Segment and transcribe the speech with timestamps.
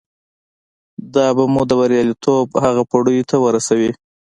[1.15, 3.91] دا به مو د برياليتوب هغو پوړيو ته ورسوي.